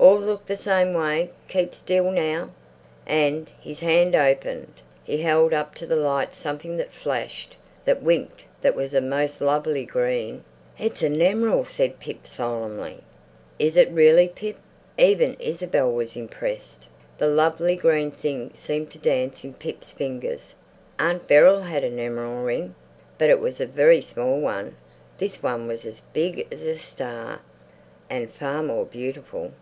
[0.00, 1.28] "All look the same way!
[1.48, 2.10] Keep still!
[2.10, 2.48] Now!"
[3.06, 4.72] And his hand opened;
[5.04, 7.54] he held up to the light something that flashed,
[7.84, 10.42] that winked, that was a most lovely green.
[10.78, 13.00] "It's a nemeral," said Pip solemnly.
[13.58, 14.56] "Is it really, Pip?"
[14.96, 16.86] Even Isabel was impressed.
[17.18, 20.54] The lovely green thing seemed to dance in Pip's fingers.
[20.98, 22.74] Aunt Beryl had a nemeral in a ring,
[23.18, 24.76] but it was a very small one.
[25.18, 27.42] This one was as big as a star
[28.08, 29.52] and far more beautiful.